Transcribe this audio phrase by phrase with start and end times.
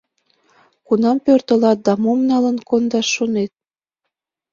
[0.87, 3.51] Кунам пӧртылат да мом налын кондаш шонет?